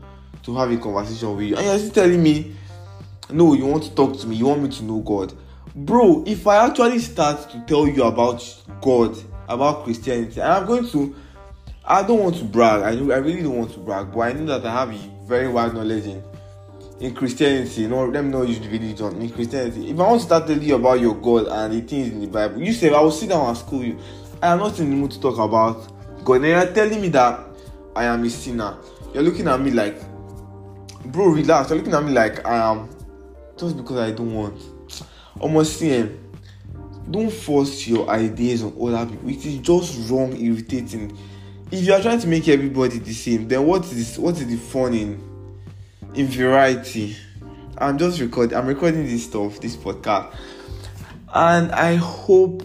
to 0.44 0.56
have 0.56 0.72
a 0.72 0.78
conversation 0.78 1.36
with 1.36 1.46
you 1.46 1.56
and 1.56 1.66
you're 1.66 1.78
still 1.78 1.92
telling 1.92 2.22
me 2.22 2.56
no 3.30 3.54
you 3.54 3.66
want 3.66 3.84
to 3.84 3.94
talk 3.96 4.18
to 4.18 4.28
me 4.28 4.36
you 4.36 4.46
want 4.46 4.62
me 4.62 4.70
to 4.70 4.84
know 4.84 5.00
god 5.00 5.34
bro 5.76 6.24
if 6.26 6.46
i 6.48 6.66
actually 6.66 7.00
start 7.00 7.50
to 7.50 7.64
tell 7.68 7.88
you 7.88 8.04
about 8.04 8.64
god 8.82 9.16
about 9.52 9.84
Christianity. 9.84 10.40
And 10.40 10.52
I'm 10.52 10.66
going 10.66 10.88
to, 10.90 11.16
I 11.86 12.04
don't 12.04 12.20
want 12.20 12.36
to 12.38 12.44
brag. 12.44 12.82
I, 12.82 12.90
I 12.90 13.18
really 13.18 13.44
don't 13.44 13.58
want 13.58 13.74
to 13.74 13.80
brag, 13.80 14.12
but 14.12 14.20
I 14.20 14.34
know 14.34 14.46
that 14.46 14.66
I 14.66 14.72
have 14.72 14.94
a 14.94 15.26
very 15.28 15.48
wide 15.48 15.74
knowledge 15.74 16.06
in, 16.06 16.24
in 17.02 17.16
Christianity. 17.16 17.82
You 17.82 17.90
know, 17.90 18.06
let 18.06 18.24
me 18.24 18.30
not 18.30 18.48
use 18.48 18.60
religion 18.60 19.22
in 19.22 19.30
Christianity. 19.32 19.90
If 19.90 20.00
I 20.00 20.08
want 20.08 20.22
to 20.22 20.26
start 20.28 20.48
telling 20.48 20.62
you 20.62 20.76
about 20.76 21.00
your 21.00 21.16
God 21.16 21.48
and 21.48 21.74
the 21.74 21.82
things 21.82 22.10
in 22.10 22.22
the 22.22 22.28
Bible, 22.28 22.62
you 22.62 22.72
say 22.72 22.94
I 22.94 23.02
will 23.02 23.12
sit 23.12 23.30
down 23.30 23.48
and 23.48 23.58
school 23.58 23.84
you. 23.84 23.98
I 24.42 24.54
am 24.54 24.60
not 24.60 24.80
in 24.80 24.90
the 24.90 24.96
mood 24.96 25.12
to 25.12 25.20
talk 25.20 25.38
about 25.40 25.92
God. 26.24 26.36
And 26.36 26.46
you're 26.46 26.74
telling 26.74 27.02
me 27.02 27.10
that 27.10 27.40
I 27.96 28.06
am 28.06 28.24
a 28.24 28.30
sinner. 28.30 28.78
You're 29.14 29.24
looking 29.24 29.48
at 29.48 29.60
me 29.60 29.72
like, 29.72 30.00
bro, 31.06 31.28
relax. 31.30 31.70
You're 31.70 31.80
looking 31.80 31.94
at 31.94 32.04
me 32.04 32.12
like 32.12 32.46
I 32.46 32.72
am 32.72 32.88
just 33.58 33.76
because 33.76 33.98
I 33.98 34.12
don't 34.12 34.34
want. 34.34 34.62
Almost 35.40 35.78
seeing 35.78 36.20
don't 37.10 37.32
force 37.34 37.88
your 37.88 38.08
ideas 38.10 38.62
on 38.64 38.94
other 38.94 39.10
people 39.12 39.30
it 39.30 39.44
is 39.44 39.58
just 39.58 40.10
wrong 40.10 40.38
irritating 40.38 41.18
if 41.72 41.84
you 41.84 41.92
are 41.92 42.02
trying 42.02 42.20
to 42.20 42.28
make 42.28 42.48
everybody 42.48 43.00
the 43.00 43.12
same 43.12 43.48
then 43.48 43.66
what 43.66 43.84
is 43.92 44.20
what 44.20 44.36
is 44.36 44.46
the 44.46 44.56
fun 44.56 44.94
in 44.94 45.31
in 46.14 46.28
variety 46.28 47.16
i'm 47.78 47.98
just 47.98 48.20
recording 48.20 48.58
i'm 48.58 48.68
recording 48.68 49.06
this 49.06 49.26
stuff 49.26 49.60
this 49.60 49.76
podcast 49.76 50.34
and 51.34 51.72
i 51.72 51.96
hope 51.96 52.64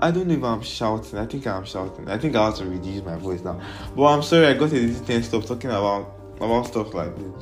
i 0.00 0.10
don't 0.10 0.26
know 0.26 0.34
if 0.34 0.42
i'm 0.44 0.62
shouting 0.62 1.18
i 1.18 1.26
think 1.26 1.46
i'm 1.46 1.64
shouting 1.64 2.08
i 2.08 2.16
think 2.18 2.36
i 2.36 2.44
have 2.44 2.56
to 2.56 2.64
reduce 2.64 3.02
my 3.04 3.16
voice 3.16 3.42
now 3.42 3.60
but 3.96 4.04
i'm 4.04 4.22
sorry 4.22 4.46
i 4.46 4.54
got 4.54 4.70
a 4.70 4.74
little 4.74 5.04
tense 5.04 5.26
stop 5.28 5.44
talking 5.44 5.70
about 5.70 6.14
about 6.36 6.66
stuff 6.66 6.92
like 6.94 7.14
this 7.16 7.32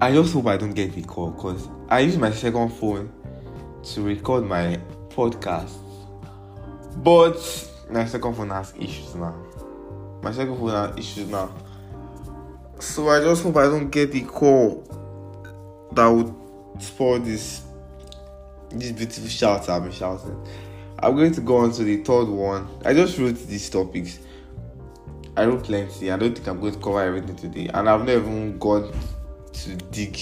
i 0.00 0.12
just 0.12 0.32
hope 0.32 0.46
i 0.46 0.56
don't 0.56 0.74
get 0.74 0.92
the 0.92 1.02
call 1.02 1.30
because 1.30 1.68
i 1.88 2.00
use 2.00 2.16
my 2.16 2.30
second 2.30 2.70
phone 2.70 3.12
to 3.82 4.02
record 4.02 4.44
my 4.44 4.78
podcast. 5.10 5.76
But 6.96 7.38
my 7.90 8.04
second 8.06 8.34
phone 8.34 8.50
has 8.50 8.72
issues 8.78 9.14
now. 9.14 9.34
My 10.22 10.32
second 10.32 10.56
phone 10.58 10.70
has 10.70 10.98
issues 10.98 11.28
now. 11.28 11.52
So 12.80 13.08
I 13.10 13.20
just 13.20 13.42
hope 13.42 13.56
I 13.56 13.64
don't 13.64 13.90
get 13.90 14.10
the 14.10 14.22
call 14.22 14.82
that 15.92 16.06
would 16.06 16.34
spoil 16.82 17.18
this 17.18 17.62
this 18.70 18.92
beautiful 18.92 19.28
shout 19.28 19.68
I've 19.68 19.82
been 19.82 19.92
shouting. 19.92 20.46
I'm 20.98 21.14
going 21.14 21.32
to 21.32 21.40
go 21.40 21.58
on 21.58 21.72
to 21.72 21.84
the 21.84 21.98
third 21.98 22.28
one. 22.28 22.68
I 22.84 22.94
just 22.94 23.18
wrote 23.18 23.36
these 23.46 23.68
topics. 23.68 24.20
I 25.36 25.44
wrote 25.46 25.64
plenty. 25.64 26.10
I 26.10 26.16
don't 26.16 26.34
think 26.34 26.46
I'm 26.46 26.60
going 26.60 26.74
to 26.74 26.78
cover 26.78 27.02
everything 27.02 27.36
today. 27.36 27.68
And 27.72 27.88
I've 27.88 28.04
never 28.04 28.20
even 28.20 28.58
gone 28.58 28.92
to 29.52 29.76
dig 29.76 30.16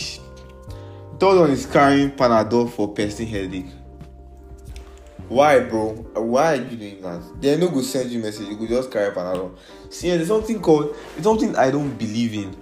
Third 1.18 1.40
one 1.40 1.50
is 1.50 1.66
carrying 1.66 2.12
Panadol 2.12 2.70
for 2.70 2.94
person 2.94 3.26
headache. 3.26 3.66
Why, 5.28 5.61
bro? 5.61 5.94
Why 6.14 6.52
are 6.52 6.56
you 6.56 6.76
doing 6.76 7.02
that? 7.02 7.23
They're 7.40 7.58
not 7.58 7.70
going 7.70 7.82
to 7.82 7.88
send 7.88 8.11
you 8.11 8.20
message. 8.20 8.49
You 8.49 8.56
could 8.56 8.68
just 8.68 8.90
carry 8.90 9.14
Panadol. 9.14 9.56
See, 9.90 10.08
there's 10.08 10.28
something 10.28 10.61
called. 10.61 10.97
It's 11.16 11.25
something 11.25 11.54
I 11.56 11.70
don't 11.70 11.97
believe 11.99 12.35
in. 12.35 12.56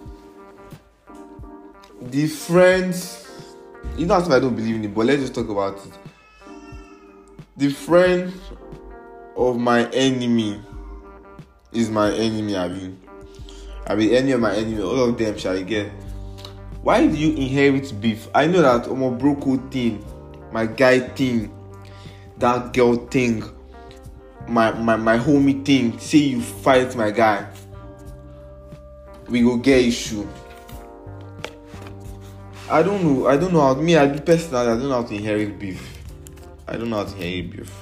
The 2.11 2.27
friends. 2.27 3.23
You 3.97 4.07
know, 4.07 4.17
I 4.17 4.41
don't 4.41 4.57
believe 4.57 4.77
in 4.77 4.85
it, 4.85 4.95
but 4.95 5.07
let's 5.07 5.23
just 5.23 5.35
talk 5.35 5.49
about 5.49 5.79
it. 5.87 5.93
The 7.57 7.71
friend 7.71 8.33
of 9.37 9.59
my 9.59 9.89
enemy 9.91 10.61
is 11.73 11.89
my 11.89 12.13
enemy. 12.13 12.57
I 12.57 12.69
mean, 12.69 13.01
I 13.87 13.95
mean, 13.95 14.13
any 14.13 14.33
of 14.33 14.41
my 14.41 14.55
enemy, 14.55 14.83
all 14.83 15.09
of 15.09 15.17
them 15.17 15.39
shall 15.39 15.63
get 15.63 15.91
why 16.87 17.05
do 17.05 17.17
you 17.17 17.31
inherit 17.35 18.01
beef? 18.01 18.29
I 18.33 18.47
know 18.47 18.63
that 18.63 18.85
Omo 18.85 19.19
Broko 19.19 19.59
thing, 19.73 20.05
my 20.53 20.67
guy 20.67 21.01
thing, 21.01 21.53
that 22.39 22.73
girl 22.73 22.97
thing, 23.07 23.43
my 24.49 24.73
my 24.73 24.97
my 24.97 25.19
homie 25.19 25.65
thing. 25.65 25.99
Say 25.99 26.19
you 26.19 26.41
fight 26.41 26.95
my 26.97 27.11
guy, 27.11 27.47
we 29.29 29.43
go 29.43 29.57
get 29.57 29.85
issue. 29.85 30.27
I 32.69 32.83
don't 32.83 33.03
know. 33.05 33.27
I 33.29 33.37
don't 33.37 33.53
know 33.53 33.61
how 33.61 33.75
me. 33.75 33.97
I 33.97 34.07
do 34.07 34.21
personally. 34.21 34.67
I 34.69 34.77
don't 34.77 34.89
know 34.89 35.03
how 35.03 35.09
to 35.09 35.15
inherit 35.15 35.59
beef. 35.59 35.99
I 36.67 36.77
don't 36.77 36.91
know 36.91 36.97
how 36.97 37.05
to 37.05 37.13
inherit 37.13 37.57
beef. 37.57 37.73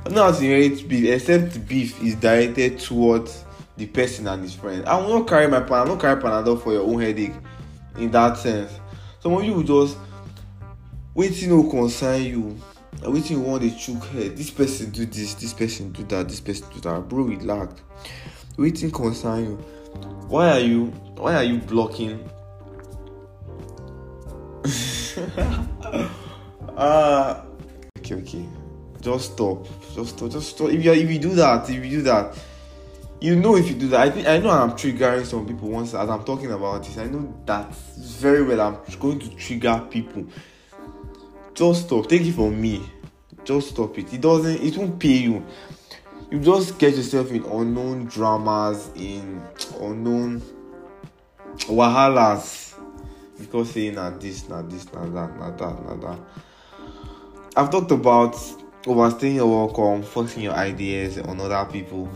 I 0.00 0.04
don't 0.04 0.14
know 0.14 0.24
how 0.24 0.32
to 0.32 0.44
inherit 0.44 0.88
beef 0.88 1.08
except 1.08 1.66
beef 1.66 2.02
is 2.02 2.16
directed 2.16 2.78
towards 2.78 3.44
the 3.76 3.86
person 3.86 4.26
and 4.28 4.42
his 4.42 4.54
friend. 4.54 4.84
I 4.86 4.98
will 4.98 5.20
not 5.20 5.28
carry 5.28 5.48
my 5.48 5.60
pan. 5.60 5.72
I 5.72 5.80
will 5.82 5.88
not 5.90 6.00
carry 6.00 6.20
Panadol 6.20 6.62
for 6.62 6.72
your 6.72 6.82
own 6.82 7.00
headache 7.00 7.32
in 7.96 8.10
that 8.10 8.36
sense 8.36 8.72
some 9.20 9.34
of 9.34 9.44
you 9.44 9.54
will 9.54 9.62
just 9.62 9.96
wetin 11.14 11.48
no 11.48 11.68
concern 11.70 12.22
you 12.22 12.56
wetin 13.02 13.30
you 13.30 13.40
wan 13.40 13.60
dey 13.60 13.70
chook 13.70 14.04
head? 14.06 14.36
This 14.36 14.50
person 14.50 14.90
do 14.90 15.06
this 15.06 15.34
this 15.34 15.52
person 15.52 15.90
do 15.92 16.02
that 16.04 16.28
this 16.28 16.40
person 16.40 16.66
do 16.74 16.80
that. 16.80 17.08
Bro 17.08 17.24
relax. 17.24 17.74
Wetin 18.56 18.92
concern 18.92 19.44
you. 19.44 19.56
Why 20.28 20.50
are 20.50 20.60
you 20.60 20.86
why 21.16 21.34
are 21.34 21.44
you 21.44 21.58
blocking? 21.58 22.28
Ah. 26.82 27.44
Okay 27.98 28.14
okay. 28.14 28.44
Just 29.02 29.32
stop. 29.32 29.66
Just 29.94 30.16
stop 30.16 30.30
just 30.30 30.50
stop. 30.50 30.70
If 30.70 30.82
you 30.84 30.92
if 30.92 31.10
you 31.10 31.18
do 31.18 31.34
that 31.34 31.68
if 31.68 31.84
you 31.84 31.90
do 31.90 32.02
that 32.02 32.34
you 33.20 33.36
know 33.36 33.56
if 33.56 33.68
you 33.68 33.74
do 33.74 33.88
that. 33.88 34.00
I 34.00 34.10
think 34.10 34.26
i 34.26 34.38
know 34.38 34.48
i'm 34.50 34.72
triggering 34.72 35.26
some 35.26 35.46
people 35.46 35.68
once 35.68 35.92
as 35.94 36.08
i'm 36.08 36.24
talking 36.24 36.50
about 36.52 36.84
this. 36.84 36.96
I 36.96 37.04
know 37.06 37.34
that 37.46 37.74
very 37.98 38.42
well. 38.42 38.60
I'm 38.60 38.98
going 38.98 39.18
to 39.20 39.28
trigger 39.36 39.86
people 39.90 40.24
just 41.60 41.86
stop 41.86 42.08
take 42.08 42.22
it 42.22 42.32
from 42.32 42.58
me 42.58 42.82
just 43.44 43.68
stop 43.68 43.98
it 43.98 44.12
it 44.14 44.20
doesn't 44.20 44.62
it 44.62 44.76
won't 44.78 44.98
pay 44.98 45.18
you 45.18 45.44
you 46.30 46.38
just 46.38 46.78
get 46.78 46.94
yourself 46.94 47.32
in 47.32 47.42
unknown 47.44 48.04
dramas, 48.04 48.88
in 48.94 49.42
unknown 49.80 50.40
wahalas 51.66 52.74
because 53.38 53.72
saying 53.72 53.96
not 53.96 54.20
this, 54.20 54.48
not 54.48 54.70
this, 54.70 54.92
not 54.92 55.12
that, 55.12 55.36
not 55.38 55.58
that, 55.58 55.84
not 55.84 56.00
that. 56.00 56.18
I've 57.56 57.70
talked 57.70 57.90
about 57.90 58.36
overstaying 58.86 59.36
your 59.36 59.48
welcome, 59.48 60.04
forcing 60.04 60.44
your 60.44 60.52
ideas 60.52 61.18
on 61.18 61.40
other 61.40 61.68
people, 61.70 62.08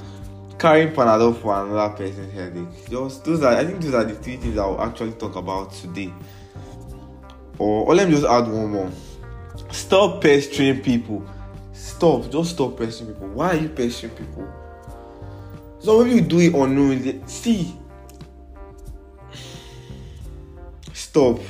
carrying 0.58 0.92
Panadol 0.92 1.36
for 1.40 1.60
another 1.64 1.96
person's 1.96 2.32
headache. 2.32 2.88
Just 2.88 3.24
those 3.24 3.42
are 3.42 3.56
I 3.56 3.64
think 3.64 3.80
those 3.80 3.94
are 3.94 4.04
the 4.04 4.14
three 4.14 4.36
things 4.36 4.56
I 4.56 4.66
will 4.66 4.80
actually 4.80 5.12
talk 5.12 5.34
about 5.34 5.72
today. 5.72 6.12
Or, 7.58 7.86
or 7.86 7.94
let 7.94 8.08
me 8.08 8.14
just 8.14 8.26
add 8.26 8.46
one 8.46 8.70
more. 8.70 8.92
Stop 9.74 10.22
pestering 10.22 10.80
people. 10.82 11.26
Stop. 11.72 12.30
Just 12.30 12.50
stop 12.50 12.78
pestering 12.78 13.12
people. 13.12 13.26
Why 13.30 13.56
are 13.56 13.56
you 13.56 13.68
pestering 13.68 14.12
people? 14.12 14.48
So 15.80 15.98
when 15.98 16.10
you 16.10 16.20
do 16.20 16.38
it 16.38 16.54
unknowingly, 16.54 17.20
see. 17.26 17.74
Stop. 20.92 21.40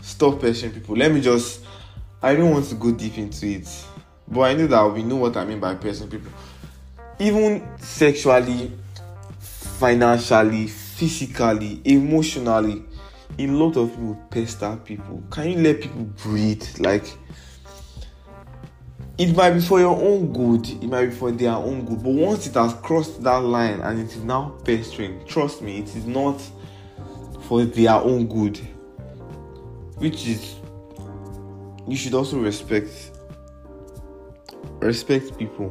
Stop 0.00 0.40
pestering 0.40 0.72
people. 0.72 0.94
Let 0.96 1.10
me 1.10 1.20
just. 1.20 1.64
I 2.22 2.36
don't 2.36 2.52
want 2.52 2.66
to 2.66 2.76
go 2.76 2.92
deep 2.92 3.18
into 3.18 3.46
it, 3.48 3.68
but 4.28 4.42
I 4.42 4.54
know 4.54 4.68
that 4.68 4.94
we 4.94 5.02
know 5.02 5.16
what 5.16 5.36
I 5.36 5.44
mean 5.44 5.58
by 5.58 5.74
pestering 5.74 6.08
people. 6.08 6.30
Even 7.18 7.66
sexually, 7.78 8.70
financially, 9.40 10.68
physically, 10.68 11.80
emotionally, 11.84 12.84
a 13.38 13.46
lot 13.46 13.76
of 13.76 13.90
people 13.90 14.18
pester 14.30 14.76
people. 14.84 15.22
Can 15.30 15.50
you 15.50 15.58
let 15.60 15.80
people 15.80 16.04
breathe? 16.04 16.64
Like 16.78 17.04
it 19.20 19.36
might 19.36 19.50
be 19.50 19.60
for 19.60 19.78
your 19.80 19.96
own 19.96 20.32
good, 20.32 20.66
it 20.82 20.88
might 20.88 21.06
be 21.06 21.14
for 21.14 21.30
their 21.30 21.52
own 21.52 21.84
good, 21.84 22.02
but 22.02 22.12
once 22.12 22.46
it 22.46 22.54
has 22.54 22.72
crossed 22.74 23.22
that 23.22 23.42
line 23.42 23.80
and 23.80 24.00
it 24.00 24.06
is 24.06 24.22
now 24.22 24.56
pestering, 24.64 25.26
trust 25.26 25.60
me, 25.60 25.78
it 25.78 25.94
is 25.94 26.06
not 26.06 26.40
for 27.42 27.64
their 27.66 27.96
own 27.96 28.26
good, 28.26 28.56
which 29.98 30.26
is 30.26 30.56
you 31.86 31.96
should 31.96 32.14
also 32.14 32.38
respect 32.38 33.10
respect 34.80 35.36
people. 35.36 35.70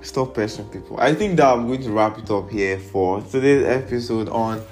Stop 0.00 0.34
pestering 0.34 0.68
people. 0.68 0.98
I 0.98 1.14
think 1.14 1.36
that 1.36 1.46
I'm 1.46 1.66
going 1.66 1.82
to 1.82 1.90
wrap 1.90 2.18
it 2.18 2.30
up 2.30 2.50
here 2.50 2.78
for 2.78 3.20
today's 3.20 3.66
episode 3.66 4.28
on 4.28 4.62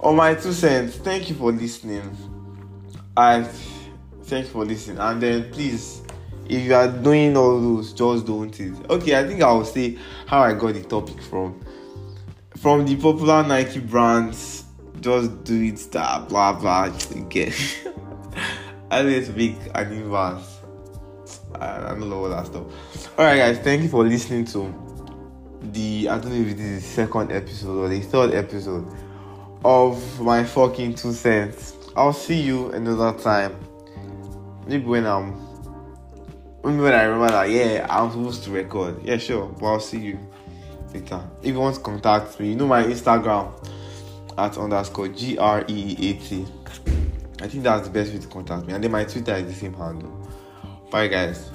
on 0.00 0.16
my 0.16 0.34
two 0.34 0.52
cents. 0.52 0.96
Thank 0.96 1.28
you 1.28 1.34
for 1.34 1.52
listening. 1.52 2.16
I 3.16 3.48
Thanks 4.28 4.50
for 4.50 4.62
listening. 4.62 4.98
And 4.98 5.22
then 5.22 5.50
please, 5.50 6.02
if 6.46 6.62
you 6.62 6.74
are 6.74 6.86
doing 6.86 7.34
all 7.34 7.58
those, 7.58 7.94
just 7.94 8.26
don't 8.26 8.60
it. 8.60 8.74
Okay, 8.90 9.18
I 9.18 9.26
think 9.26 9.40
I 9.40 9.50
will 9.50 9.64
say 9.64 9.96
how 10.26 10.42
I 10.42 10.52
got 10.52 10.74
the 10.74 10.82
topic 10.82 11.22
from. 11.22 11.58
From 12.58 12.84
the 12.84 12.96
popular 12.96 13.46
Nike 13.46 13.80
brands, 13.80 14.64
just 15.00 15.44
do 15.44 15.62
it, 15.62 15.78
that 15.92 16.28
blah 16.28 16.52
blah. 16.52 16.88
Get. 17.30 17.54
I 18.90 19.02
need 19.02 19.34
big 19.34 19.56
animals. 19.74 20.57
I 21.60 21.88
don't 21.90 22.08
know 22.08 22.24
all 22.24 22.28
that 22.30 22.46
stuff. 22.46 23.18
Alright, 23.18 23.38
guys, 23.38 23.58
thank 23.58 23.82
you 23.82 23.88
for 23.88 24.04
listening 24.04 24.44
to 24.46 24.72
the 25.72 26.08
I 26.08 26.18
don't 26.18 26.32
know 26.32 26.40
if 26.40 26.52
it 26.54 26.60
is 26.60 26.84
second 26.84 27.32
episode 27.32 27.78
or 27.78 27.88
the 27.88 28.00
third 28.00 28.34
episode 28.34 28.86
of 29.64 30.20
my 30.20 30.44
fucking 30.44 30.94
two 30.94 31.12
cents. 31.12 31.74
I'll 31.96 32.12
see 32.12 32.40
you 32.40 32.70
another 32.70 33.18
time 33.18 33.56
maybe 34.66 34.84
when 34.84 35.06
I'm 35.06 35.32
maybe 36.64 36.78
when 36.78 36.94
I 36.94 37.02
remember 37.04 37.32
that 37.32 37.50
yeah 37.50 37.86
I'm 37.90 38.10
supposed 38.10 38.44
to 38.44 38.50
record. 38.50 39.02
Yeah 39.04 39.16
sure, 39.16 39.46
but 39.46 39.66
I'll 39.66 39.80
see 39.80 39.98
you 39.98 40.18
later. 40.94 41.20
If 41.42 41.48
you 41.48 41.58
want 41.60 41.76
to 41.76 41.82
contact 41.82 42.38
me, 42.38 42.50
you 42.50 42.56
know 42.56 42.66
my 42.66 42.84
Instagram 42.84 43.52
at 44.36 44.56
underscore 44.56 45.08
G 45.08 45.38
R 45.38 45.64
E 45.66 45.96
E 45.98 46.10
A 46.10 46.14
T. 46.14 46.46
I 47.40 47.46
think 47.48 47.62
that's 47.64 47.86
the 47.86 47.92
best 47.92 48.12
way 48.12 48.18
to 48.18 48.26
contact 48.28 48.66
me. 48.66 48.74
And 48.74 48.82
then 48.82 48.90
my 48.90 49.04
Twitter 49.04 49.34
is 49.34 49.46
the 49.46 49.52
same 49.52 49.74
handle. 49.74 50.17
Bye 50.90 51.08
guys. 51.08 51.50